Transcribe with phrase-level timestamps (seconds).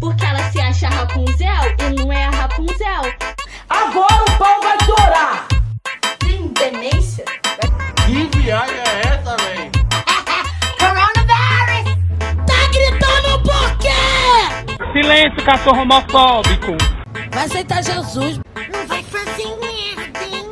[0.00, 3.02] Porque ela se acha Rapunzel e não é a Rapunzel.
[3.68, 5.46] Agora o pau vai torar!
[6.18, 7.24] Tem demência?
[8.06, 9.70] Que viagem é essa, véi?
[10.80, 11.96] Coronavirus!
[12.46, 14.92] Tá gritando por quê?
[14.92, 16.72] Silêncio, cachorro homofóbico.
[17.32, 18.40] Vai aceitar Jesus.
[18.72, 20.50] Não vai fazer merda, hein?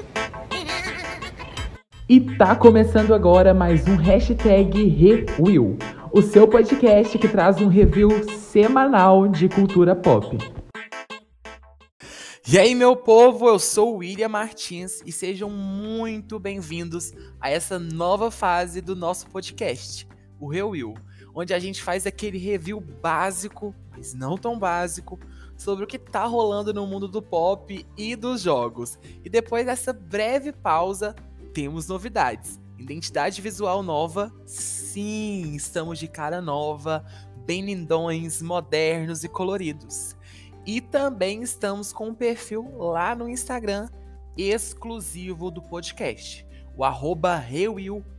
[2.06, 5.78] E tá começando agora mais um hashtag Rewill,
[6.12, 8.10] o seu podcast que traz um review
[8.50, 10.38] semanal de cultura pop.
[12.50, 18.30] E aí, meu povo, eu sou William Martins e sejam muito bem-vindos a essa nova
[18.30, 20.08] fase do nosso podcast,
[20.40, 20.94] o Rewill,
[21.34, 25.20] onde a gente faz aquele review básico, mas não tão básico,
[25.54, 28.98] sobre o que tá rolando no mundo do pop e dos jogos.
[29.22, 31.14] E depois dessa breve pausa,
[31.52, 32.58] temos novidades.
[32.78, 34.32] Identidade visual nova?
[34.46, 37.04] Sim, estamos de cara nova,
[37.48, 40.14] bem lindões, modernos e coloridos.
[40.66, 43.88] E também estamos com um perfil lá no Instagram
[44.36, 46.46] exclusivo do podcast,
[46.76, 47.42] o arroba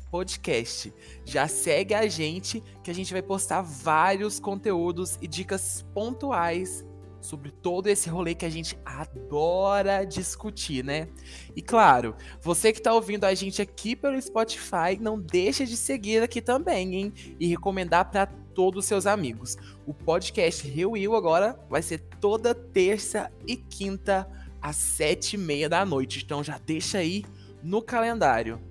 [0.09, 0.91] Podcast.
[1.23, 6.83] Já segue a gente que a gente vai postar vários conteúdos e dicas pontuais
[7.21, 11.09] sobre todo esse rolê que a gente adora discutir, né?
[11.55, 16.23] E claro, você que tá ouvindo a gente aqui pelo Spotify, não deixa de seguir
[16.23, 17.13] aqui também, hein?
[17.39, 18.27] E recomendar para
[18.59, 19.55] todos os seus amigos.
[19.87, 24.29] O podcast Rewill agora vai ser toda terça e quinta
[24.61, 26.21] às sete e meia da noite.
[26.25, 27.23] Então já deixa aí
[27.63, 28.61] no calendário.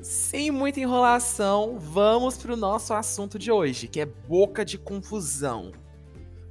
[0.00, 5.72] Sem muita enrolação, vamos para o nosso assunto de hoje, que é boca de confusão.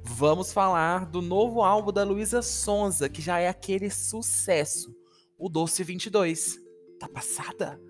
[0.04, 4.94] Vamos falar do novo álbum da Luísa Sonza, que já é aquele sucesso,
[5.38, 6.58] o Doce 22.
[7.00, 7.80] Tá passada?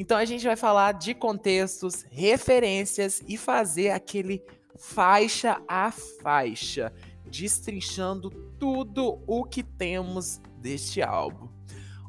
[0.00, 4.40] Então a gente vai falar de contextos, referências e fazer aquele
[4.76, 6.92] faixa a faixa,
[7.28, 11.48] destrinchando tudo o que temos deste álbum.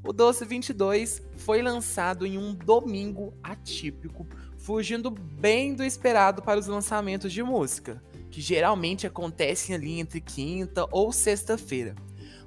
[0.05, 6.67] O Doce 22 foi lançado em um domingo atípico, fugindo bem do esperado para os
[6.67, 11.95] lançamentos de música, que geralmente acontecem ali entre quinta ou sexta-feira.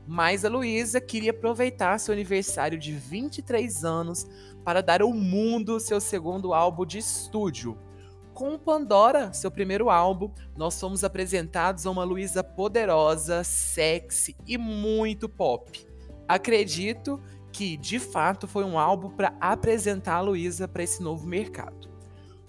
[0.06, 4.26] Mas a Luísa queria aproveitar seu aniversário de 23 anos
[4.64, 7.78] para dar ao mundo seu segundo álbum de estúdio.
[8.34, 15.28] Com Pandora, seu primeiro álbum, nós fomos apresentados a uma Luísa poderosa, sexy e muito
[15.28, 15.86] pop.
[16.26, 17.20] Acredito
[17.52, 21.90] que, de fato, foi um álbum para apresentar a Luísa para esse novo mercado.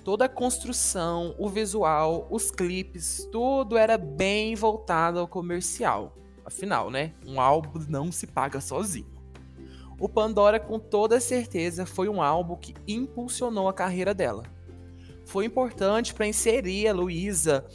[0.04, 6.16] Toda a construção, o visual, os clipes, tudo era bem voltado ao comercial.
[6.46, 7.14] Afinal, né?
[7.26, 9.13] Um álbum não se paga sozinho.
[10.04, 14.44] O Pandora, com toda certeza, foi um álbum que impulsionou a carreira dela.
[15.24, 17.66] Foi importante para inserir a Luísa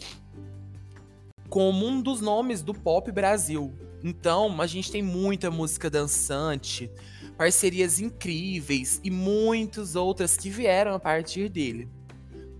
[1.49, 3.72] como um dos nomes do pop Brasil.
[4.05, 6.93] Então, a gente tem muita música dançante,
[7.34, 11.88] parcerias incríveis e muitas outras que vieram a partir dele.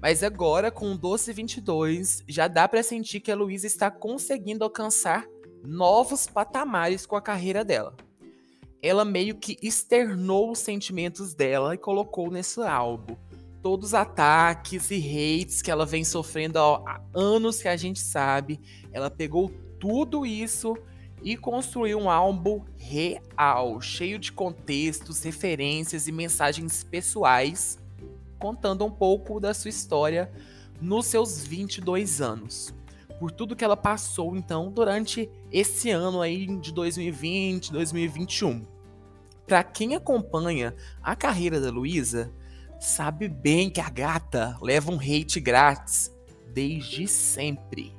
[0.00, 4.64] Mas agora, com o Doce 22, já dá para sentir que a Luísa está conseguindo
[4.64, 5.26] alcançar
[5.62, 8.07] novos patamares com a carreira dela.
[8.82, 13.16] Ela meio que externou os sentimentos dela e colocou nesse álbum.
[13.60, 18.60] Todos os ataques e hates que ela vem sofrendo há anos que a gente sabe,
[18.92, 19.50] ela pegou
[19.80, 20.76] tudo isso
[21.22, 27.78] e construiu um álbum real, cheio de contextos, referências e mensagens pessoais,
[28.38, 30.30] contando um pouco da sua história
[30.80, 32.72] nos seus 22 anos.
[33.18, 38.64] Por tudo que ela passou, então, durante esse ano aí de 2020, 2021.
[39.46, 42.32] Para quem acompanha a carreira da Luísa,
[42.78, 46.14] sabe bem que a gata leva um hate grátis
[46.52, 47.96] desde sempre.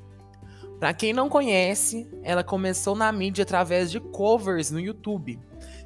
[0.80, 5.38] Para quem não conhece, ela começou na mídia através de covers no YouTube,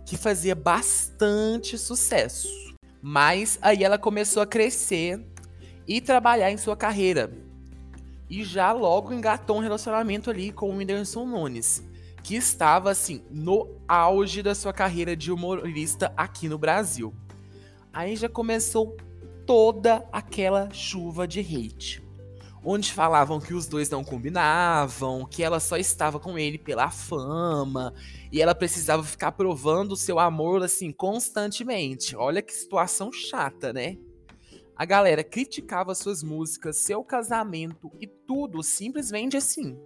[0.06, 2.48] que fazia bastante sucesso.
[3.02, 5.26] Mas aí ela começou a crescer
[5.88, 7.32] e trabalhar em sua carreira.
[8.30, 11.84] E já logo engatou um relacionamento ali com o Whindersson Nunes,
[12.24, 17.14] que estava assim no auge da sua carreira de humorista aqui no Brasil.
[17.92, 18.98] Aí já começou
[19.46, 22.04] toda aquela chuva de hate
[22.66, 27.94] onde falavam que os dois não combinavam, que ela só estava com ele pela fama
[28.32, 32.16] e ela precisava ficar provando o seu amor assim constantemente.
[32.16, 33.98] Olha que situação chata, né?
[34.76, 39.78] A galera criticava suas músicas, seu casamento e tudo simplesmente assim,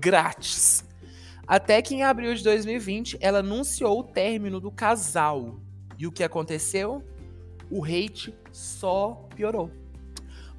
[0.00, 0.84] grátis.
[1.46, 5.60] Até que em abril de 2020 ela anunciou o término do casal.
[5.96, 7.04] E o que aconteceu?
[7.70, 9.70] O hate só piorou.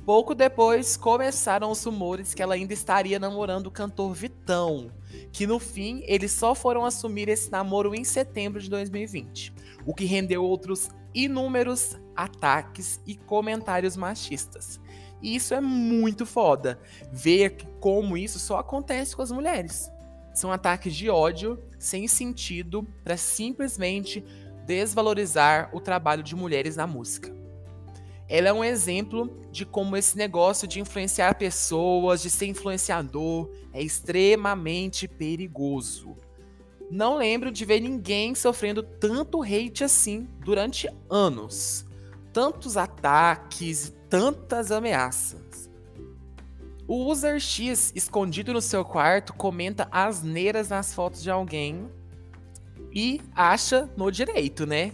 [0.05, 4.91] Pouco depois começaram os rumores que ela ainda estaria namorando o cantor Vitão,
[5.31, 9.53] que no fim eles só foram assumir esse namoro em setembro de 2020,
[9.85, 14.79] o que rendeu outros inúmeros ataques e comentários machistas.
[15.21, 16.79] E isso é muito foda,
[17.11, 19.89] ver como isso só acontece com as mulheres.
[20.33, 24.23] São ataques de ódio sem sentido para simplesmente
[24.65, 27.33] desvalorizar o trabalho de mulheres na música.
[28.27, 33.81] Ela é um exemplo de como esse negócio de influenciar pessoas, de ser influenciador, é
[33.81, 36.15] extremamente perigoso.
[36.89, 41.85] Não lembro de ver ninguém sofrendo tanto hate assim durante anos.
[42.33, 45.69] Tantos ataques, tantas ameaças.
[46.87, 51.87] O user X, escondido no seu quarto, comenta asneiras nas fotos de alguém
[52.91, 54.91] e acha no direito, né?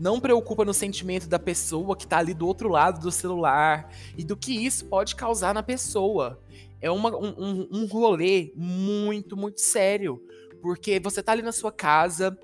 [0.00, 4.24] não preocupa no sentimento da pessoa que tá ali do outro lado do celular e
[4.24, 6.40] do que isso pode causar na pessoa.
[6.80, 10.24] É uma, um, um rolê muito, muito sério.
[10.62, 12.36] Porque você tá ali na sua casa.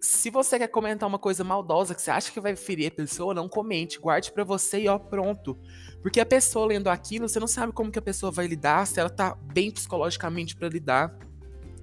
[0.00, 3.34] Se você quer comentar uma coisa maldosa que você acha que vai ferir a pessoa,
[3.34, 5.58] não comente, guarde para você e ó, pronto.
[6.00, 9.00] Porque a pessoa lendo aquilo, você não sabe como que a pessoa vai lidar, se
[9.00, 11.18] ela tá bem psicologicamente para lidar.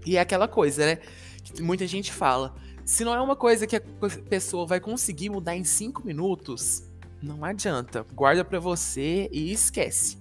[0.05, 0.99] E é aquela coisa, né?
[1.43, 2.55] Que muita gente fala.
[2.85, 3.81] Se não é uma coisa que a
[4.29, 6.89] pessoa vai conseguir mudar em 5 minutos,
[7.21, 8.05] não adianta.
[8.13, 10.17] Guarda para você e esquece.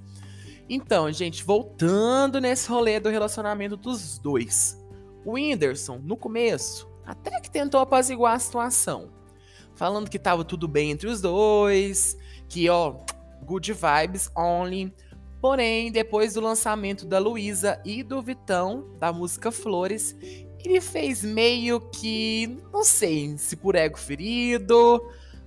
[0.69, 4.82] Então, gente, voltando nesse rolê do relacionamento dos dois.
[5.25, 9.11] O Whindersson, no começo, até que tentou apaziguar a situação.
[9.75, 12.17] Falando que tava tudo bem entre os dois,
[12.49, 12.97] que ó,
[13.43, 14.95] good vibes only.
[15.41, 20.17] Porém, depois do lançamento da Luísa e do Vitão, da música Flores,
[20.65, 25.05] ele fez meio que, não sei se por ego ferido,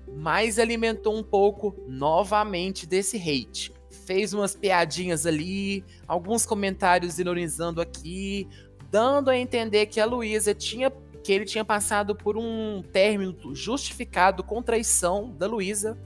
[0.07, 3.73] mas alimentou um pouco novamente desse hate.
[4.05, 8.47] Fez umas piadinhas ali, alguns comentários ironizando aqui,
[8.91, 10.91] dando a entender que a Luísa tinha
[11.27, 15.97] que ele tinha passado por um término justificado com traição da Luísa,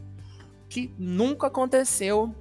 [0.67, 2.33] que nunca aconteceu,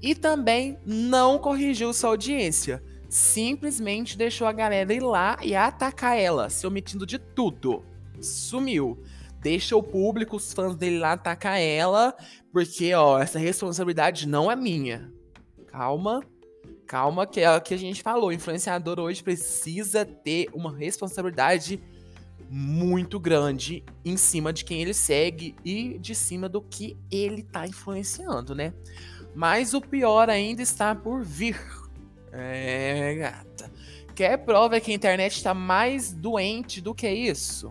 [0.00, 6.48] e também não corrigiu sua audiência simplesmente deixou a galera ir lá e atacar ela,
[6.48, 7.84] se omitindo de tudo.
[8.18, 9.02] Sumiu.
[9.38, 12.16] Deixa o público, os fãs dele lá atacar ela,
[12.50, 15.12] porque, ó, essa responsabilidade não é minha.
[15.66, 16.22] Calma.
[16.86, 18.30] Calma, que é o que a gente falou.
[18.30, 21.78] O influenciador hoje precisa ter uma responsabilidade
[22.54, 27.66] muito grande em cima de quem ele segue e de cima do que ele tá
[27.66, 28.74] influenciando, né?
[29.34, 31.58] Mas o pior ainda está por vir.
[32.34, 33.70] É, gata.
[34.14, 37.70] Quer prova que a internet está mais doente do que isso?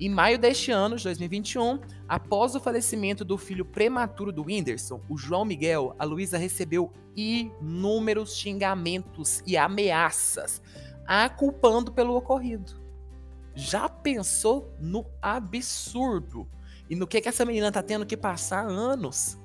[0.00, 1.78] Em maio deste ano, de 2021,
[2.08, 8.34] após o falecimento do filho prematuro do Whindersson, o João Miguel, a Luísa recebeu inúmeros
[8.34, 10.60] xingamentos e ameaças,
[11.06, 12.79] a culpando pelo ocorrido.
[13.60, 16.48] Já pensou no absurdo?
[16.88, 19.38] E no que, que essa menina tá tendo que passar anos?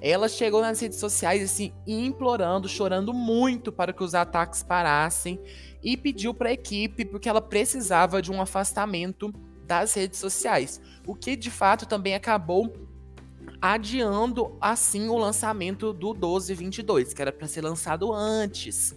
[0.00, 5.40] Ela chegou nas redes sociais assim, implorando, chorando muito para que os ataques parassem
[5.80, 9.32] e pediu para a equipe porque ela precisava de um afastamento
[9.64, 12.72] das redes sociais, o que de fato também acabou
[13.62, 18.94] adiando assim o lançamento do 1222, que era para ser lançado antes.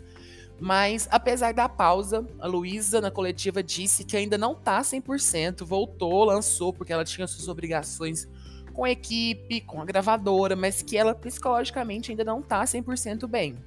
[0.60, 6.26] Mas apesar da pausa, a Luísa na coletiva disse que ainda não tá 100%, voltou,
[6.26, 8.28] lançou porque ela tinha suas obrigações
[8.74, 13.58] com a equipe, com a gravadora, mas que ela psicologicamente ainda não tá 100% bem.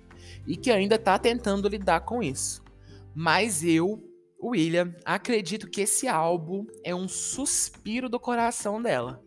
[0.46, 2.62] E que ainda tá tentando lidar com isso.
[3.14, 4.02] Mas eu,
[4.42, 9.22] William, acredito que esse álbum é um suspiro do coração dela.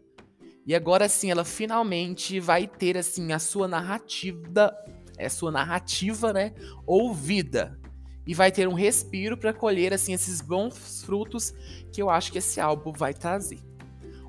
[0.65, 4.75] E agora sim, ela finalmente vai ter assim a sua narrativa,
[5.17, 6.53] é sua narrativa, né,
[6.86, 7.79] ouvida.
[8.27, 11.53] E vai ter um respiro para colher assim esses bons frutos
[11.91, 13.60] que eu acho que esse álbum vai trazer.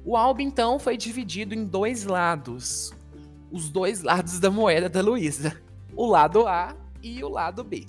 [0.05, 2.93] O álbum, então, foi dividido em dois lados.
[3.51, 5.61] Os dois lados da moeda da Luísa.
[5.97, 7.87] O lado A e o lado B.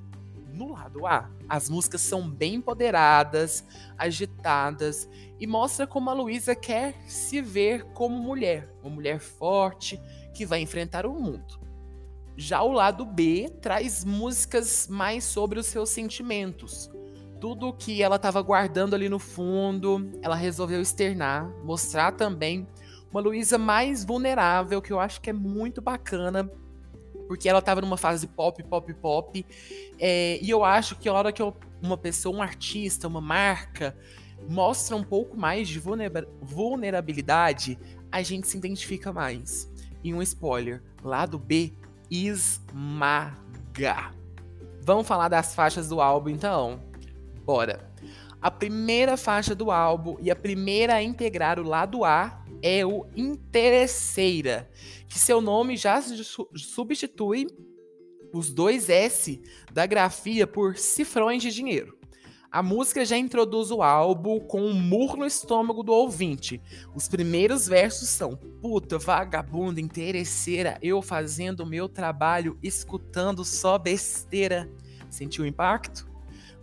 [0.54, 3.64] No lado A, as músicas são bem empoderadas,
[3.98, 5.08] agitadas
[5.40, 10.02] e mostra como a Luísa quer se ver como mulher, uma mulher forte
[10.34, 11.60] que vai enfrentar o mundo.
[12.40, 16.88] Já o lado B traz músicas mais sobre os seus sentimentos,
[17.42, 22.68] tudo que ela estava guardando ali no fundo, ela resolveu externar, mostrar também
[23.10, 26.48] uma Luísa mais vulnerável, que eu acho que é muito bacana,
[27.28, 29.44] porque ela estava numa fase pop, pop, pop,
[30.00, 31.42] é, e eu acho que a hora que
[31.82, 33.98] uma pessoa, um artista, uma marca,
[34.48, 37.80] mostra um pouco mais de vulnerabilidade,
[38.12, 39.68] a gente se identifica mais.
[40.04, 41.74] E um spoiler, lado B
[42.10, 43.38] esmaga.
[44.82, 46.80] Vamos falar das faixas do álbum então?
[47.44, 47.92] Bora!
[48.42, 53.06] A primeira faixa do álbum e a primeira a integrar o lado A é o
[53.16, 54.70] Interesseira,
[55.08, 56.02] que seu nome já
[56.56, 57.48] substitui
[58.34, 61.97] os dois S da grafia por cifrões de dinheiro.
[62.50, 66.62] A música já introduz o álbum com um murro no estômago do ouvinte.
[66.96, 74.70] Os primeiros versos são: Puta, vagabunda, interesseira, eu fazendo o meu trabalho, escutando só besteira.
[75.10, 76.08] Sentiu o impacto?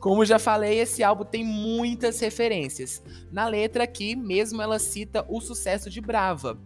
[0.00, 3.02] Como já falei, esse álbum tem muitas referências.
[3.30, 6.58] Na letra aqui, mesmo ela cita o sucesso de Brava,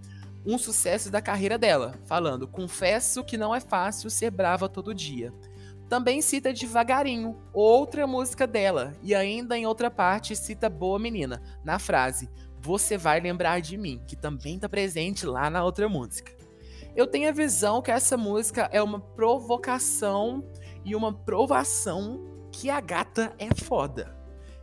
[0.46, 5.32] um sucesso da carreira dela, falando: Confesso que não é fácil ser brava todo dia.
[5.88, 11.78] Também cita Devagarinho, outra música dela, e ainda em outra parte cita Boa Menina, na
[11.78, 12.28] frase
[12.60, 16.36] Você vai lembrar de mim, que também está presente lá na outra música.
[16.94, 20.44] Eu tenho a visão que essa música é uma provocação
[20.84, 24.14] e uma provação que a gata é foda.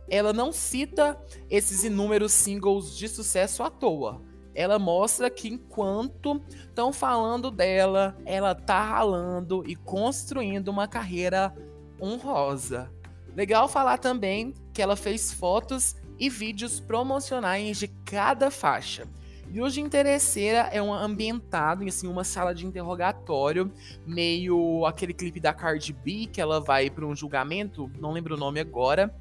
[0.08, 1.18] Ela não cita
[1.50, 4.22] esses inúmeros singles de sucesso à toa.
[4.56, 11.54] Ela mostra que enquanto estão falando dela, ela tá ralando e construindo uma carreira
[12.00, 12.90] honrosa.
[13.36, 19.06] Legal falar também que ela fez fotos e vídeos promocionais de cada faixa.
[19.52, 23.70] E o de interesseira é um ambientado em assim, uma sala de interrogatório,
[24.06, 28.38] meio aquele clipe da Cardi B, que ela vai para um julgamento, não lembro o
[28.38, 29.14] nome agora.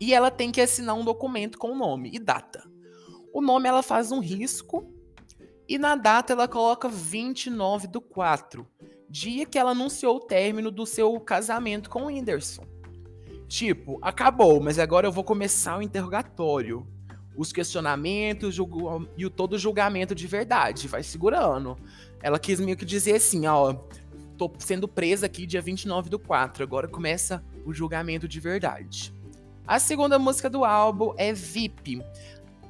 [0.00, 2.64] E ela tem que assinar um documento com o nome e data.
[3.32, 4.92] O nome ela faz um risco
[5.68, 8.66] e na data ela coloca 29 do 4,
[9.08, 12.64] dia que ela anunciou o término do seu casamento com o Whindersson.
[13.46, 16.86] Tipo, acabou, mas agora eu vou começar o interrogatório
[17.38, 18.56] os questionamentos
[19.16, 20.88] e o todo julgamento de verdade.
[20.88, 21.78] Vai segurando.
[22.20, 23.74] Ela quis meio que dizer assim, ó.
[24.36, 26.64] Tô sendo presa aqui dia 29 do 4.
[26.64, 29.14] Agora começa o julgamento de verdade.
[29.64, 32.02] A segunda música do álbum é VIP.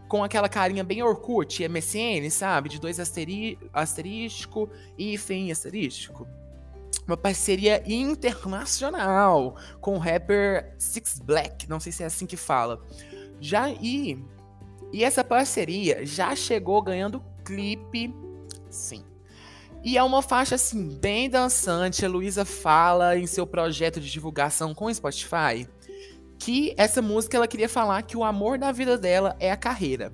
[0.09, 2.69] Com aquela carinha bem Orkut, MSN, sabe?
[2.69, 6.27] De dois asteri asterístico e hífen asterístico
[7.07, 12.83] uma parceria internacional com o rapper Six Black, não sei se é assim que fala.
[13.41, 14.23] Já e
[14.93, 18.15] e essa parceria já chegou ganhando clipe,
[18.71, 19.05] sim.
[19.85, 22.05] E é uma faixa assim bem dançante.
[22.05, 25.69] A Luísa fala em seu projeto de divulgação com o Spotify
[26.38, 30.12] que essa música ela queria falar que o amor da vida dela é a carreira,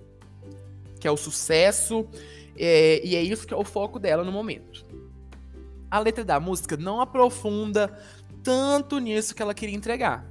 [0.98, 2.08] que é o sucesso,
[2.56, 4.86] é, e é isso que é o foco dela no momento.
[5.90, 7.96] A letra da música não aprofunda
[8.42, 10.26] tanto nisso que ela queria entregar,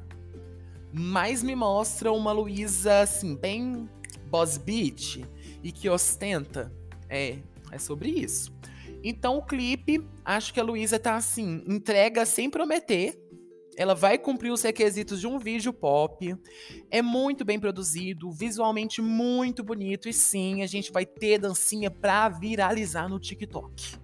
[0.92, 3.90] mas me mostra uma Luísa assim bem
[4.30, 5.24] boss beat
[5.64, 6.72] e que ostenta.
[7.10, 7.38] É,
[7.72, 8.52] é sobre isso.
[9.04, 13.23] Então o clipe, acho que a Luísa tá assim, entrega sem prometer.
[13.76, 16.36] Ela vai cumprir os requisitos de um vídeo pop.
[16.92, 22.30] É muito bem produzido, visualmente muito bonito e sim, a gente vai ter dancinha pra
[22.30, 23.96] viralizar no TikTok.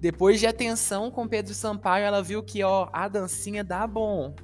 [0.00, 4.34] Depois de atenção com Pedro Sampaio, ela viu que ó, a dancinha dá bom.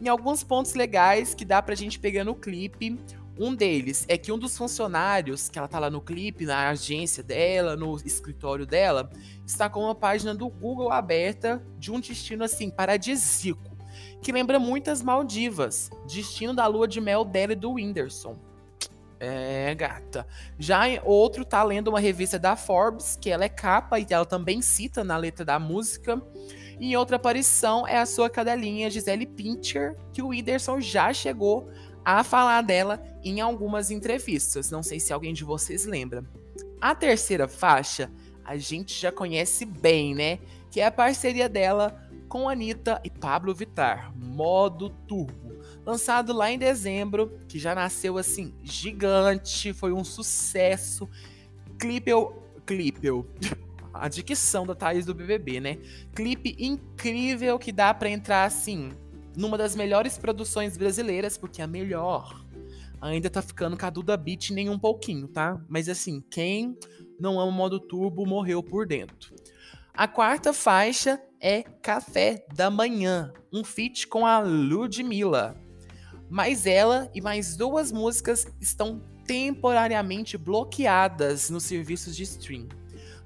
[0.00, 2.98] Em alguns pontos legais que dá pra gente pegar no clipe,
[3.38, 7.22] um deles é que um dos funcionários, que ela tá lá no clipe, na agência
[7.22, 9.10] dela, no escritório dela,
[9.46, 13.71] está com uma página do Google aberta de um destino assim paradisíaco,
[14.22, 18.38] que lembra muitas Maldivas, destino da lua de mel dela e do Whindersson.
[19.18, 20.26] É, gata.
[20.58, 24.62] Já outro tá lendo uma revista da Forbes, que ela é capa e ela também
[24.62, 26.20] cita na letra da música.
[26.80, 31.68] E em outra aparição é a sua cadelinha Gisele Pincher, que o Whindersson já chegou
[32.04, 34.70] a falar dela em algumas entrevistas.
[34.70, 36.24] Não sei se alguém de vocês lembra.
[36.80, 38.10] A terceira faixa
[38.44, 40.38] a gente já conhece bem, né?
[40.70, 41.96] Que é a parceria dela
[42.32, 45.52] com Anitta e Pablo Vittar, Modo Turbo.
[45.84, 51.06] Lançado lá em dezembro, que já nasceu assim, gigante, foi um sucesso.
[51.78, 52.42] Clipeu.
[52.64, 53.28] Clipeu.
[53.92, 55.78] A dicção da Thaís do BBB, né?
[56.14, 58.92] Clipe incrível que dá para entrar assim,
[59.36, 62.42] numa das melhores produções brasileiras, porque a melhor
[62.98, 65.60] ainda tá ficando com a Duda Beat nem um pouquinho, tá?
[65.68, 66.78] Mas assim, quem
[67.20, 69.34] não ama o modo turbo morreu por dentro.
[69.92, 75.56] A quarta faixa é Café da Manhã, um feat com a Ludmilla.
[76.30, 82.68] Mas ela e mais duas músicas estão temporariamente bloqueadas nos serviços de stream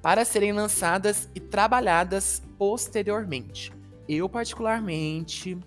[0.01, 3.71] para serem lançadas e trabalhadas posteriormente.
[4.09, 5.59] Eu particularmente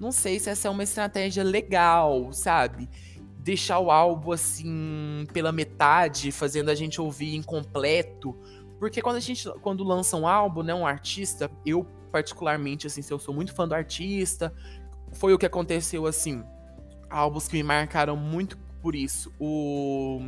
[0.00, 2.88] não sei se essa é uma estratégia legal, sabe?
[3.38, 8.34] Deixar o álbum assim pela metade, fazendo a gente ouvir incompleto,
[8.78, 13.12] Porque quando a gente quando lança um álbum, né, um artista, eu particularmente assim, se
[13.12, 14.52] eu sou muito fã do artista,
[15.12, 16.42] foi o que aconteceu assim,
[17.08, 19.32] álbuns que me marcaram muito por isso.
[19.38, 20.20] O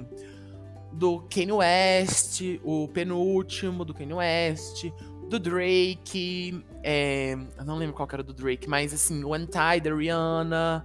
[0.93, 4.87] do Kanye West, o penúltimo do Kanye West,
[5.29, 9.95] do Drake, é, eu não lembro qual era do Drake, mas assim, o Anti da
[9.95, 10.85] Rihanna,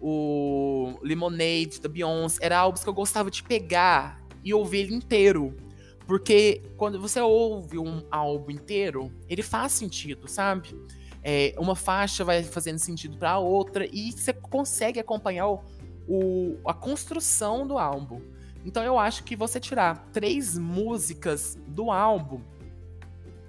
[0.00, 5.56] o Lemonade da Beyoncé, era álbuns que eu gostava de pegar e ouvir ele inteiro.
[6.06, 10.74] Porque quando você ouve um álbum inteiro, ele faz sentido, sabe?
[11.22, 15.64] É, uma faixa vai fazendo sentido para outra e você consegue acompanhar o,
[16.06, 18.20] o, a construção do álbum.
[18.64, 22.40] Então eu acho que você tirar três músicas do álbum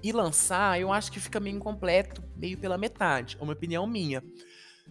[0.02, 4.22] e lançar, eu acho que fica meio incompleto, meio pela metade, é uma opinião minha.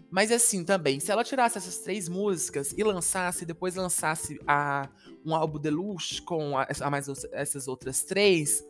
[0.10, 4.90] Mas assim também, se ela tirasse essas três músicas e lançasse, depois lançasse a,
[5.26, 8.64] um álbum deluxe com a, a mais essas outras três,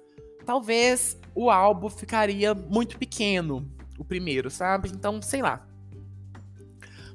[0.45, 3.69] talvez o álbum ficaria muito pequeno,
[3.99, 4.89] o primeiro, sabe?
[4.89, 5.67] Então, sei lá.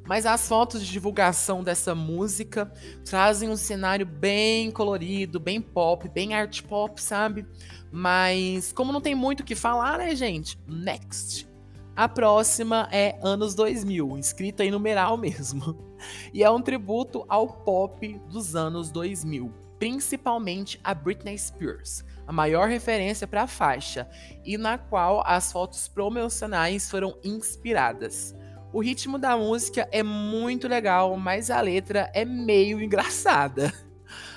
[0.04, 2.70] Mas as fotos de divulgação dessa música
[3.04, 7.46] trazem um cenário bem colorido, bem pop, bem art pop, sabe?
[7.90, 10.58] Mas como não tem muito o que falar, né, gente?
[10.66, 11.51] Next.
[11.94, 15.90] A próxima é anos 2000, escrita em numeral mesmo.
[16.34, 22.68] E é um tributo ao pop dos anos 2000, principalmente a Britney Spears, a maior
[22.68, 24.08] referência para a faixa,
[24.44, 28.34] e na qual as fotos promocionais foram inspiradas.
[28.72, 33.72] O ritmo da música é muito legal, mas a letra é meio engraçada.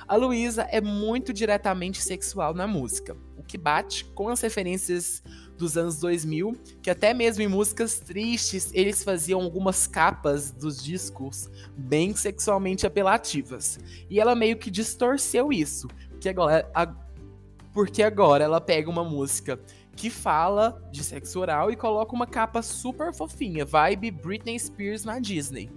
[0.07, 5.23] A Luísa é muito diretamente sexual na música, o que bate com as referências
[5.57, 11.49] dos anos 2000, que até mesmo em músicas tristes eles faziam algumas capas dos discos
[11.77, 13.79] bem sexualmente apelativas.
[14.09, 16.93] E ela meio que distorceu isso, porque agora, a,
[17.73, 19.59] porque agora ela pega uma música
[19.95, 25.19] que fala de sexo oral e coloca uma capa super fofinha, vibe Britney Spears na
[25.19, 25.71] Disney.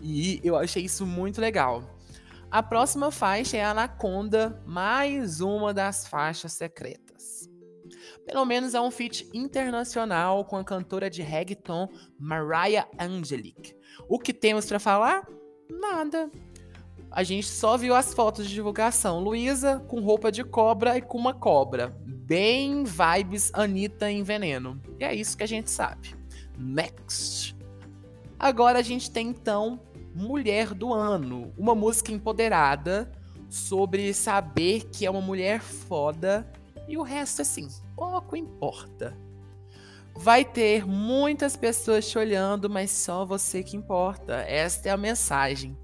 [0.00, 1.84] E eu achei isso muito legal.
[2.50, 7.09] A próxima faixa é Anaconda, mais uma das faixas secretas.
[8.30, 13.74] Pelo menos é um feat internacional com a cantora de reggaeton Mariah Angelique.
[14.08, 15.26] O que temos para falar?
[15.68, 16.30] Nada.
[17.10, 19.18] A gente só viu as fotos de divulgação.
[19.18, 24.80] Luísa com roupa de cobra e com uma cobra bem vibes Anitta em Veneno.
[25.00, 26.14] E é isso que a gente sabe.
[26.56, 27.56] Next.
[28.38, 29.80] Agora a gente tem então
[30.14, 33.10] Mulher do Ano, uma música empoderada
[33.48, 36.48] sobre saber que é uma mulher foda
[36.86, 37.68] e o resto assim,
[38.00, 39.14] pouco importa.
[40.16, 44.36] Vai ter muitas pessoas te olhando, mas só você que importa.
[44.36, 45.76] Esta é a mensagem.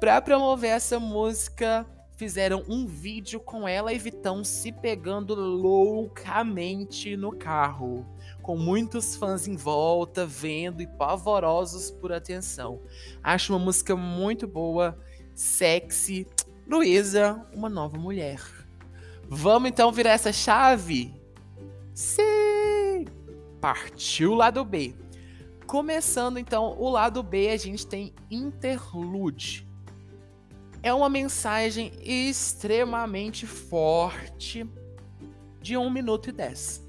[0.00, 1.86] Para promover essa música,
[2.16, 8.04] fizeram um vídeo com ela e Vitão se pegando loucamente no carro,
[8.42, 12.80] com muitos fãs em volta, vendo e pavorosos por atenção.
[13.22, 14.98] Acho uma música muito boa,
[15.36, 16.26] sexy.
[16.66, 18.40] Luísa, uma nova mulher.
[19.28, 21.22] Vamos então virar essa chave?
[21.94, 23.06] Sim!
[23.60, 24.94] Partiu o lado B.
[25.66, 29.66] Começando então o lado B, a gente tem Interlude
[30.84, 34.68] é uma mensagem extremamente forte
[35.62, 36.86] de 1 minuto e 10,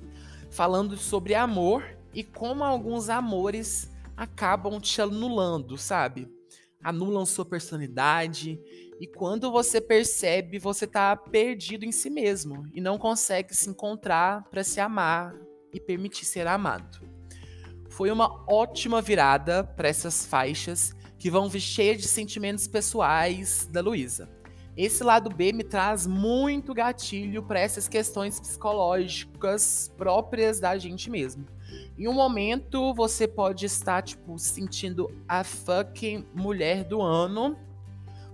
[0.52, 6.28] falando sobre amor e como alguns amores acabam te anulando, sabe?
[6.84, 8.60] Anulam sua personalidade
[9.00, 14.44] e quando você percebe, você tá perdido em si mesmo e não consegue se encontrar
[14.50, 15.36] para se amar
[15.74, 17.00] e permitir ser amado.
[17.90, 23.82] Foi uma ótima virada para essas faixas que vão vir cheias de sentimentos pessoais da
[23.82, 24.30] Luísa.
[24.78, 31.46] Esse lado B me traz muito gatilho para essas questões psicológicas próprias da gente mesmo.
[31.98, 37.58] Em um momento você pode estar tipo sentindo a fucking mulher do ano,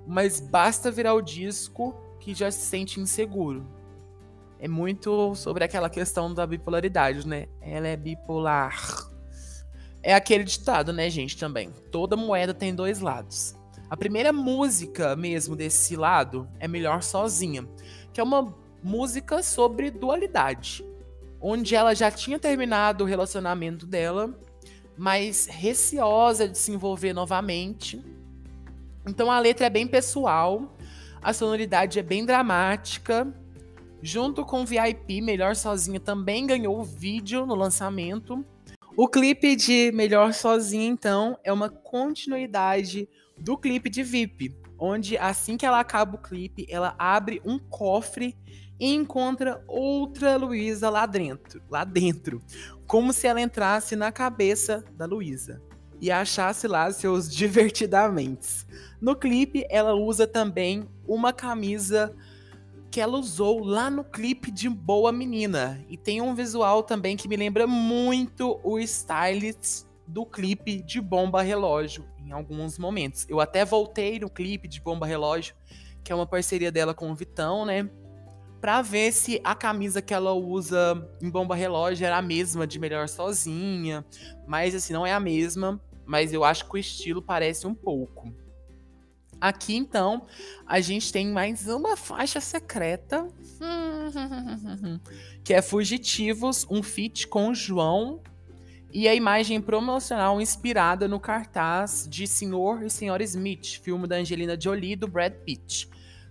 [0.06, 3.66] mas basta virar o disco que já se sente inseguro.
[4.60, 7.48] É muito sobre aquela questão da bipolaridade, né?
[7.62, 9.10] Ela é bipolar.
[10.04, 11.72] É aquele ditado, né, gente, também.
[11.92, 13.56] Toda moeda tem dois lados.
[13.90, 17.68] A primeira música mesmo desse lado é Melhor Sozinha,
[18.14, 20.86] que é uma música sobre dualidade,
[21.40, 24.34] onde ela já tinha terminado o relacionamento dela,
[24.98, 28.02] mas receosa de se envolver novamente.
[29.08, 30.78] Então a letra é bem pessoal,
[31.22, 33.34] a sonoridade é bem dramática.
[34.04, 38.44] Junto com VIP, Melhor Sozinha também ganhou o vídeo no lançamento.
[38.98, 45.56] O clipe de Melhor Sozinha, então, é uma continuidade do clipe de VIP, onde assim
[45.56, 48.36] que ela acaba o clipe, ela abre um cofre
[48.80, 52.42] e encontra outra Luísa lá dentro, lá dentro,
[52.88, 55.62] como se ela entrasse na cabeça da Luísa
[56.02, 58.66] e achasse lá seus divertidamente.
[59.02, 62.16] No clipe, ela usa também uma camisa
[62.92, 65.84] que ela usou lá no clipe de Boa Menina.
[65.90, 71.42] E tem um visual também que me lembra muito o stylist do clipe de Bomba
[71.42, 73.26] Relógio em alguns momentos.
[73.28, 75.56] Eu até voltei no clipe de Bomba Relógio,
[76.04, 77.90] que é uma parceria dela com o Vitão, né?
[78.60, 82.78] Pra ver se a camisa que ela usa em Bomba Relógio era a mesma de
[82.78, 84.06] Melhor Sozinha.
[84.46, 85.82] Mas assim, não é a mesma.
[86.06, 88.32] Mas eu acho que o estilo parece um pouco.
[89.42, 90.28] Aqui, então,
[90.68, 93.28] a gente tem mais uma faixa secreta.
[95.44, 98.22] que é Fugitivos, um feat com João.
[98.94, 104.60] E a imagem promocional inspirada no cartaz de Senhor e Senhora Smith, filme da Angelina
[104.60, 105.90] Jolie e do Brad Pitt.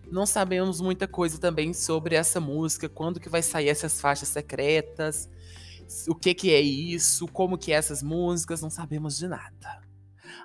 [0.08, 5.28] Não sabemos muita coisa também sobre essa música, quando que vai sair essas faixas secretas,
[6.06, 9.89] o que que é isso, como que é essas músicas, não sabemos de nada.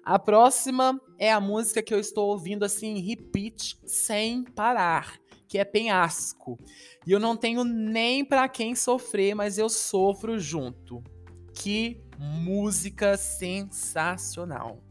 [0.05, 5.65] A próxima é a música que eu estou ouvindo assim repeat sem parar, que é
[5.65, 6.59] Penhasco.
[7.07, 11.03] E eu não tenho nem para quem sofrer, mas eu sofro junto.
[11.55, 14.83] Que música sensacional.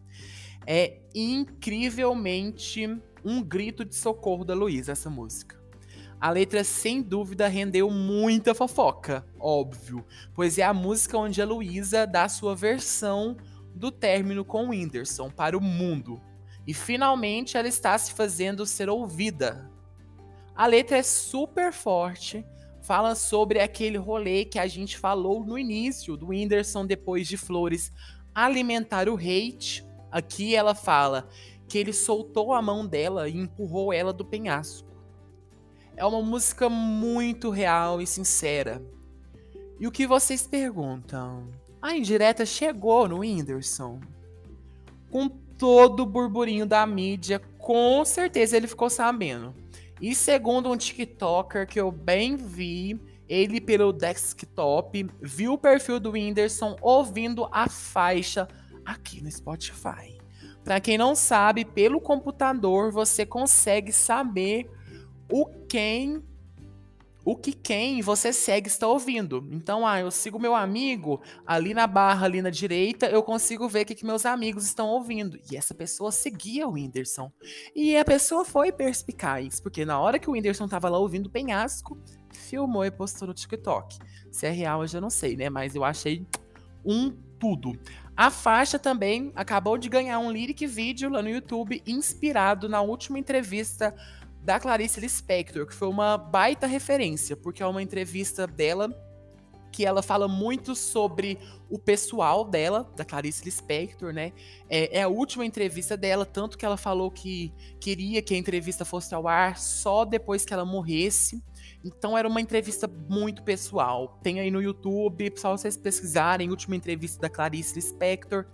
[0.66, 2.84] É incrivelmente
[3.24, 5.62] um grito de socorro da Luísa essa música.
[6.20, 12.06] A letra, sem dúvida, rendeu muita fofoca, óbvio, pois é a música onde a Luísa
[12.06, 13.36] dá sua versão
[13.74, 16.20] do término com Whindersson para o mundo.
[16.66, 19.70] E finalmente ela está se fazendo ser ouvida.
[20.54, 22.44] A letra é super forte,
[22.80, 27.92] fala sobre aquele rolê que a gente falou no início do Whindersson depois de Flores
[28.34, 29.84] alimentar o hate.
[30.10, 31.28] Aqui ela fala
[31.68, 34.88] que ele soltou a mão dela e empurrou ela do penhasco.
[35.96, 38.82] É uma música muito real e sincera.
[39.78, 41.48] E o que vocês perguntam?
[41.84, 44.00] A indireta chegou no Whindersson.
[45.10, 49.54] Com todo o burburinho da mídia, com certeza ele ficou sabendo.
[50.00, 56.12] E segundo um TikToker que eu bem vi, ele pelo desktop viu o perfil do
[56.12, 58.48] Whindersson ouvindo a faixa
[58.82, 60.18] aqui no Spotify.
[60.64, 64.70] Para quem não sabe, pelo computador você consegue saber
[65.30, 66.22] o quem
[67.24, 69.48] o que quem você segue está ouvindo.
[69.50, 73.82] Então, ah, eu sigo meu amigo ali na barra, ali na direita, eu consigo ver
[73.82, 75.38] o que, que meus amigos estão ouvindo.
[75.50, 77.32] E essa pessoa seguia o Whindersson.
[77.74, 81.30] E a pessoa foi perspicaz, porque na hora que o Whindersson tava lá ouvindo o
[81.30, 81.98] penhasco,
[82.30, 83.98] filmou e postou no TikTok.
[84.30, 85.48] Se é real, eu já não sei, né?
[85.48, 86.26] Mas eu achei
[86.84, 87.72] um tudo.
[88.16, 93.18] A faixa também acabou de ganhar um lyric vídeo lá no YouTube, inspirado na última
[93.18, 93.94] entrevista
[94.44, 98.94] da Clarice Lispector, que foi uma baita referência, porque é uma entrevista dela
[99.72, 101.36] que ela fala muito sobre
[101.68, 104.32] o pessoal dela, da Clarice Lispector, né?
[104.68, 108.84] É, é, a última entrevista dela, tanto que ela falou que queria que a entrevista
[108.84, 111.42] fosse ao ar só depois que ela morresse.
[111.82, 114.20] Então era uma entrevista muito pessoal.
[114.22, 118.46] Tem aí no YouTube, só vocês pesquisarem, última entrevista da Clarice Lispector,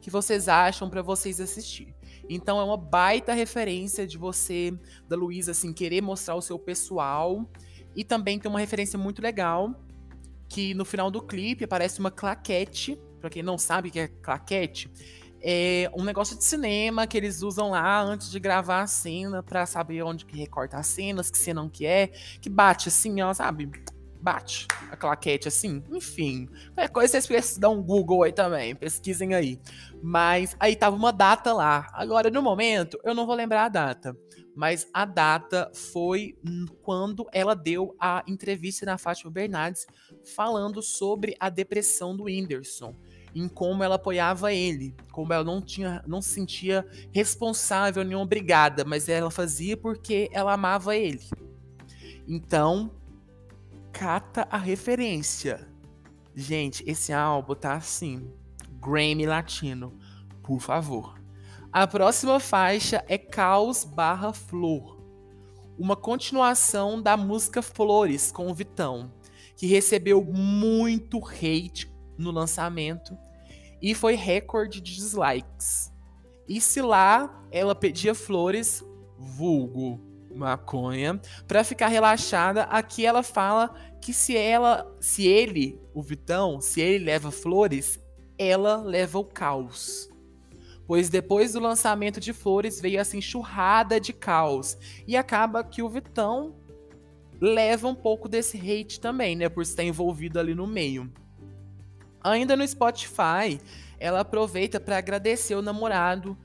[0.00, 1.94] que vocês acham para vocês assistir.
[2.28, 4.72] Então é uma baita referência de você,
[5.08, 7.48] da Luísa, assim, querer mostrar o seu pessoal.
[7.94, 9.74] E também tem uma referência muito legal,
[10.48, 12.98] que no final do clipe aparece uma claquete.
[13.20, 14.90] Pra quem não sabe o que é claquete,
[15.46, 19.66] é um negócio de cinema que eles usam lá antes de gravar a cena para
[19.66, 22.08] saber onde que recorta as cenas, que cena não que é,
[22.40, 23.70] que bate assim, ó, sabe?
[24.24, 25.82] Bate a claquete assim.
[25.92, 29.60] Enfim, qualquer coisa vocês dar um Google aí também, pesquisem aí.
[30.02, 31.90] Mas aí tava uma data lá.
[31.92, 34.16] Agora, no momento, eu não vou lembrar a data.
[34.56, 36.38] Mas a data foi
[36.80, 39.86] quando ela deu a entrevista na Fátima Bernardes
[40.34, 42.94] falando sobre a depressão do Whindersson
[43.34, 48.84] em como ela apoiava ele, como ela não tinha, não se sentia responsável nem obrigada,
[48.84, 51.28] mas ela fazia porque ela amava ele.
[52.28, 52.92] Então,
[53.94, 55.68] cata a referência.
[56.34, 58.28] Gente, esse álbum tá assim,
[58.80, 59.96] Grammy Latino,
[60.42, 61.14] por favor.
[61.72, 65.00] A próxima faixa é Caos barra Flor,
[65.78, 69.12] uma continuação da música Flores com o Vitão,
[69.56, 73.16] que recebeu muito hate no lançamento
[73.80, 75.92] e foi recorde de dislikes.
[76.48, 78.84] E se lá ela pedia flores,
[79.16, 86.60] vulgo maconha, para ficar relaxada, aqui ela fala que se ela, se ele, o Vitão,
[86.60, 87.98] se ele leva flores,
[88.38, 90.10] ela leva o caos.
[90.86, 94.76] pois depois do lançamento de Flores veio essa enxurrada de caos.
[95.06, 96.54] E acaba que o Vitão
[97.40, 101.10] leva um pouco desse hate também, né, por estar envolvido ali no meio.
[102.22, 103.60] Ainda no Spotify,
[103.98, 106.36] ela aproveita para agradecer o namorado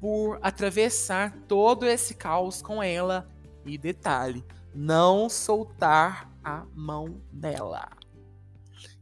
[0.00, 3.28] por atravessar todo esse caos com ela
[3.68, 7.88] e detalhe, não soltar a mão dela.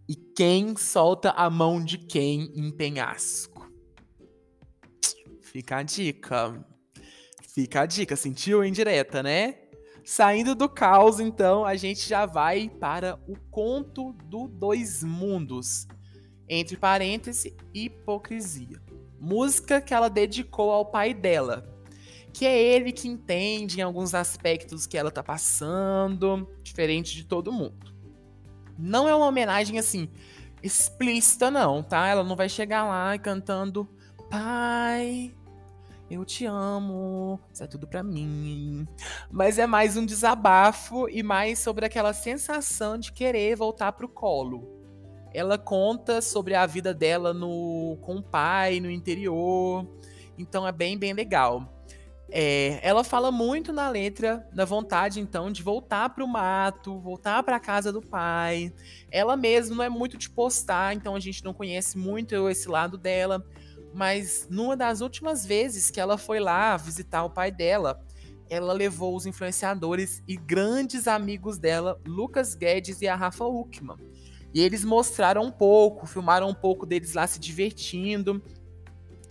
[0.09, 3.69] E quem solta a mão de quem em penhasco?
[5.43, 6.65] Fica a dica.
[7.55, 9.59] Fica a dica, sentiu indireta, né?
[10.05, 15.89] Saindo do caos, então, a gente já vai para o conto do Dois Mundos.
[16.49, 18.81] Entre parênteses, hipocrisia.
[19.19, 21.76] Música que ela dedicou ao pai dela,
[22.37, 27.51] que é ele que entende em alguns aspectos que ela tá passando, diferente de todo
[27.51, 27.95] mundo.
[28.79, 30.11] Não é uma homenagem assim
[30.63, 32.07] explícita não, tá?
[32.09, 33.89] Ela não vai chegar lá cantando
[34.29, 35.35] Pai,
[36.11, 38.87] eu te amo, isso é tudo para mim.
[39.31, 44.69] Mas é mais um desabafo e mais sobre aquela sensação de querer voltar pro colo.
[45.33, 49.87] Ela conta sobre a vida dela no com o pai no interior.
[50.37, 51.76] Então é bem bem legal.
[52.29, 57.43] É, ela fala muito na letra da vontade, então, de voltar para o mato, voltar
[57.43, 58.73] para a casa do pai.
[59.11, 62.99] Ela mesma não é muito de postar, então a gente não conhece muito esse lado
[62.99, 63.45] dela.
[63.95, 68.05] Mas numa das últimas vezes que ela foi lá visitar o pai dela,
[68.49, 73.97] ela levou os influenciadores e grandes amigos dela, Lucas Guedes e a Rafa Uckman.
[74.53, 78.43] E eles mostraram um pouco, filmaram um pouco deles lá se divertindo.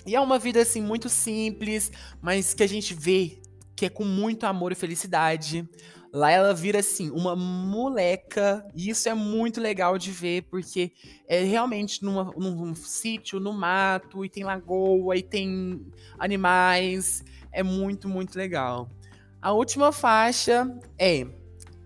[0.05, 1.91] E é uma vida assim muito simples,
[2.21, 3.39] mas que a gente vê
[3.75, 5.67] que é com muito amor e felicidade.
[6.13, 10.93] Lá ela vira assim uma moleca, e isso é muito legal de ver, porque
[11.27, 15.85] é realmente numa, num, num sítio, no mato, e tem lagoa, e tem
[16.17, 17.23] animais.
[17.51, 18.89] É muito, muito legal.
[19.41, 21.27] A última faixa é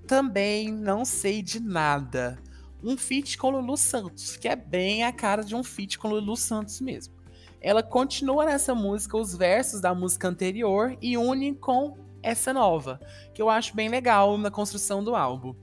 [0.05, 2.37] Também Não Sei de Nada.
[2.83, 6.37] Um feat com Lulu Santos, que é bem a cara de um feat com Lulu
[6.37, 7.18] Santos mesmo
[7.61, 12.99] ela continua nessa música os versos da música anterior e une com essa nova,
[13.33, 15.55] que eu acho bem legal na construção do álbum.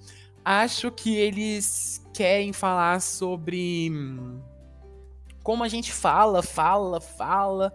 [0.44, 4.40] Acho que eles querem falar sobre hum,
[5.42, 7.74] como a gente fala, fala, fala,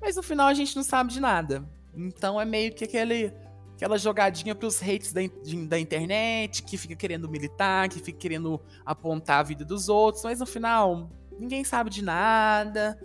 [0.00, 1.64] mas no final a gente não sabe de nada.
[1.94, 3.32] Então é meio que aquele,
[3.74, 5.20] aquela jogadinha para os hates da,
[5.68, 10.40] da internet, que fica querendo militar, que fica querendo apontar a vida dos outros, mas
[10.40, 12.98] no final ninguém sabe de nada.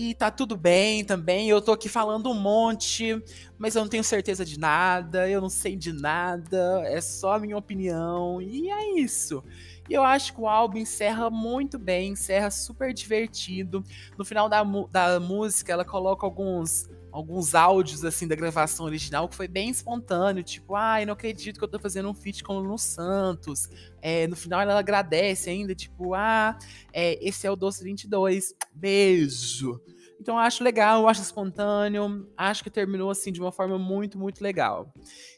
[0.00, 1.48] E tá tudo bem também.
[1.48, 3.20] Eu tô aqui falando um monte,
[3.58, 7.38] mas eu não tenho certeza de nada, eu não sei de nada, é só a
[7.40, 8.40] minha opinião.
[8.40, 9.42] E é isso.
[9.90, 13.82] E eu acho que o álbum encerra muito bem, encerra super divertido.
[14.16, 19.34] No final da, da música, ela coloca alguns alguns áudios assim da gravação original que
[19.34, 22.54] foi bem espontâneo, tipo, ai, ah, não acredito que eu tô fazendo um feat com
[22.54, 23.68] o Lulu Santos.
[24.00, 26.58] É, no final ela agradece ainda, tipo, ah,
[26.92, 28.54] é, esse é o Doce 22.
[28.72, 29.80] Beijo.
[30.20, 34.18] Então eu acho legal, eu acho espontâneo, acho que terminou assim de uma forma muito,
[34.18, 34.92] muito legal.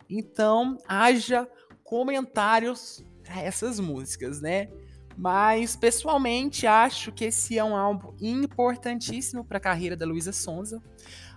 [0.09, 1.49] Então, haja
[1.85, 4.69] comentários para essas músicas, né?
[5.17, 10.83] Mas pessoalmente acho que esse é um álbum importantíssimo para a carreira da Luísa Sonza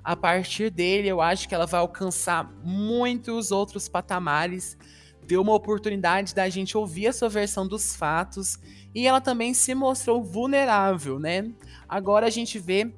[0.03, 4.77] a partir dele, eu acho que ela vai alcançar muitos outros patamares.
[5.25, 8.59] Deu uma oportunidade da gente ouvir a sua versão dos fatos
[8.93, 11.49] e ela também se mostrou vulnerável, né?
[11.87, 12.93] Agora a gente vê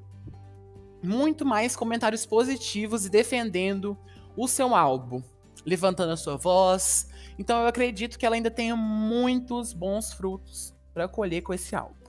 [1.03, 3.95] muito mais comentários positivos e defendendo
[4.35, 5.21] o seu álbum,
[5.63, 7.07] levantando a sua voz.
[7.37, 12.04] Então eu acredito que ela ainda tenha muitos bons frutos para colher com esse álbum.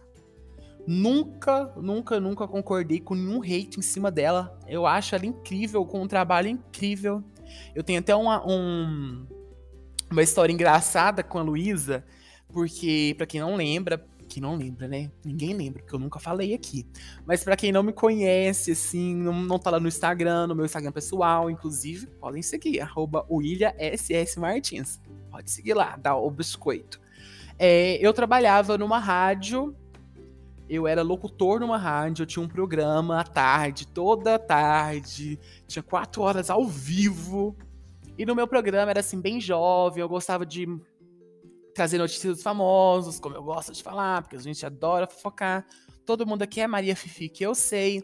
[0.87, 4.59] Nunca, nunca, nunca concordei com nenhum hate em cima dela.
[4.69, 7.25] Eu acho ela incrível, com um trabalho incrível.
[7.75, 9.27] Eu tenho até uma, um,
[10.11, 12.05] uma história engraçada com a Luísa,
[12.49, 15.11] porque, para quem não lembra, quem não lembra, né?
[15.25, 16.87] Ninguém lembra, porque eu nunca falei aqui.
[17.25, 20.65] Mas para quem não me conhece, assim, não, não tá lá no Instagram, no meu
[20.65, 23.27] Instagram pessoal, inclusive, podem seguir, arroba
[24.37, 25.01] Martins.
[25.31, 27.01] Pode seguir lá, dá o biscoito.
[27.59, 29.75] É, eu trabalhava numa rádio
[30.69, 36.23] eu era locutor numa rádio, eu tinha um programa à tarde, toda tarde, tinha quatro
[36.23, 37.57] horas ao vivo.
[38.19, 40.67] E no meu programa era assim, bem jovem, eu gostava de
[41.75, 45.65] trazer notícias dos famosos, como eu gosto de falar, porque a gente adora fofocar.
[46.07, 48.03] Todo mundo aqui é Maria Fifi, que eu sei.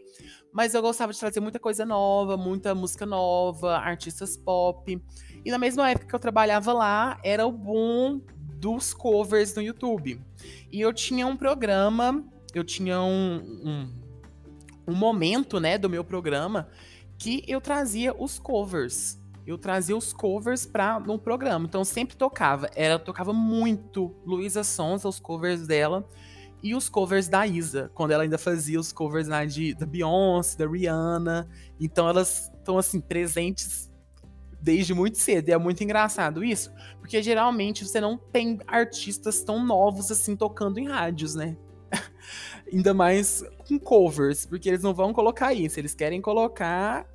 [0.51, 5.01] Mas eu gostava de trazer muita coisa nova, muita música nova, artistas pop.
[5.43, 8.21] E na mesma época que eu trabalhava lá, era o boom
[8.57, 10.21] dos covers no YouTube.
[10.71, 12.23] E eu tinha um programa
[12.53, 13.89] eu tinha um, um,
[14.87, 16.69] um momento, né, do meu programa
[17.17, 19.19] que eu trazia os covers.
[19.45, 21.65] Eu trazia os covers para no programa.
[21.65, 22.69] Então sempre tocava.
[22.75, 26.07] Ela tocava muito Luísa Sons, os covers dela
[26.61, 30.57] e os covers da Isa, quando ela ainda fazia os covers né, de, da Beyoncé,
[30.57, 31.49] da Rihanna.
[31.79, 33.91] Então elas estão assim presentes
[34.61, 35.49] desde muito cedo.
[35.49, 40.79] E é muito engraçado isso, porque geralmente você não tem artistas tão novos assim tocando
[40.79, 41.57] em rádios, né?
[42.71, 47.07] ainda mais com covers, porque eles não vão colocar isso, eles querem colocar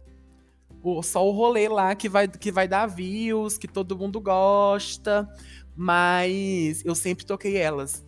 [0.82, 5.28] o, só o rolê lá que vai, que vai dar views, que todo mundo gosta.
[5.76, 8.04] Mas eu sempre toquei elas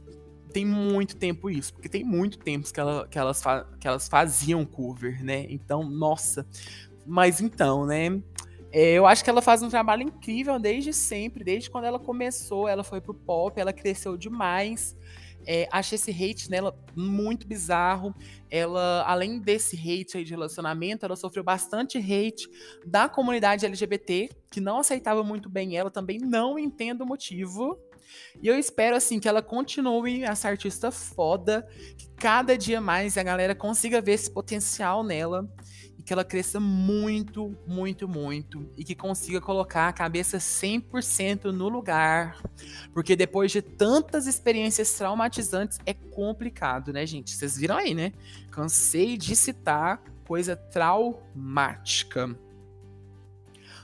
[0.51, 3.43] tem muito tempo isso, porque tem muito tempo que, ela, que, elas,
[3.79, 5.47] que elas faziam cover, né?
[5.49, 6.47] Então, nossa.
[7.07, 8.21] Mas então, né?
[8.73, 12.69] É, eu acho que ela faz um trabalho incrível desde sempre, desde quando ela começou,
[12.69, 14.97] ela foi pro pop, ela cresceu demais.
[15.47, 18.15] É, achei esse hate nela muito bizarro.
[18.51, 22.49] Ela, além desse hate aí de relacionamento, ela sofreu bastante hate
[22.85, 27.79] da comunidade LGBT, que não aceitava muito bem ela, também não entendo o motivo.
[28.43, 33.23] E eu espero, assim, que ela continue essa artista foda, que cada dia mais a
[33.23, 35.49] galera consiga ver esse potencial nela
[36.01, 41.69] e que ela cresça muito, muito, muito e que consiga colocar a cabeça 100% no
[41.69, 42.41] lugar.
[42.95, 47.37] Porque depois de tantas experiências traumatizantes é complicado, né, gente?
[47.37, 48.15] Vocês viram aí, né?
[48.51, 52.35] Cansei de citar coisa traumática.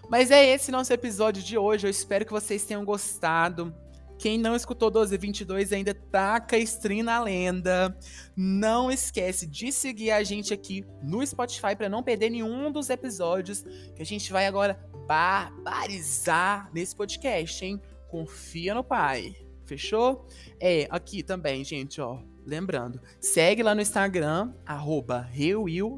[0.09, 1.87] Mas é esse nosso episódio de hoje.
[1.87, 3.75] Eu espero que vocês tenham gostado.
[4.19, 7.97] Quem não escutou 1222 ainda taca stream na lenda.
[8.35, 13.63] Não esquece de seguir a gente aqui no Spotify para não perder nenhum dos episódios
[13.95, 17.81] que a gente vai agora barbarizar nesse podcast, hein?
[18.09, 19.37] Confia no pai.
[19.65, 20.27] Fechou?
[20.61, 22.19] É, aqui também, gente, ó.
[22.47, 25.29] Lembrando, segue lá no Instagram, arroba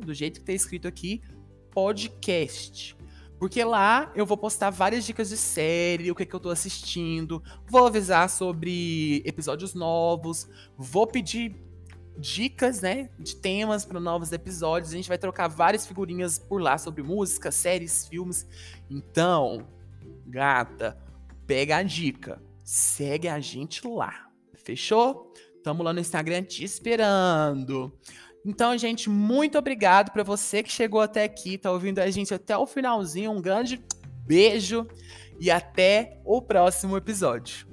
[0.05, 1.21] do jeito que tá escrito aqui,
[1.71, 2.98] podcast.
[3.39, 7.43] Porque lá eu vou postar várias dicas de série, o que, que eu tô assistindo,
[7.67, 11.57] vou avisar sobre episódios novos, vou pedir
[12.19, 14.93] dicas, né, de temas para novos episódios.
[14.93, 18.47] A gente vai trocar várias figurinhas por lá sobre música, séries, filmes.
[18.91, 19.67] Então,
[20.27, 20.99] gata,
[21.47, 24.29] pega a dica, segue a gente lá.
[24.55, 25.33] Fechou?
[25.63, 27.93] Tamo lá no Instagram te esperando.
[28.45, 32.57] Então, gente, muito obrigado para você que chegou até aqui, tá ouvindo a gente até
[32.57, 33.33] o finalzinho.
[33.33, 33.83] Um grande
[34.27, 34.87] beijo
[35.41, 37.67] e até o próximo episódio.